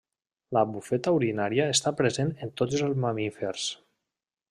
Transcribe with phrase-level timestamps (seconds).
[0.55, 3.73] La bufeta urinària està present en tots els mamífers.